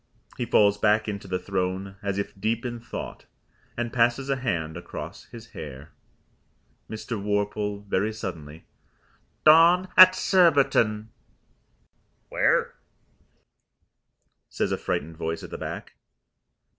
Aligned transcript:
He 0.35 0.47
falls 0.47 0.79
back 0.79 1.07
into 1.07 1.27
the 1.27 1.37
throne 1.37 1.95
as 2.01 2.17
if 2.17 2.33
deep 2.41 2.65
in 2.65 2.79
thought, 2.79 3.27
and 3.77 3.93
passes 3.93 4.31
a 4.31 4.37
hand 4.37 4.75
across 4.75 5.25
his 5.25 5.49
hair. 5.51 5.91
Mr. 6.89 7.21
Worple 7.23 7.81
(very 7.85 8.11
suddenly) 8.11 8.65
"Dawn 9.45 9.89
at 9.95 10.15
Surbiton." 10.15 11.09
"Where?" 12.29 12.73
says 14.49 14.71
a 14.71 14.77
frightened 14.79 15.17
voice 15.17 15.43
at 15.43 15.51
the 15.51 15.59
back. 15.59 15.93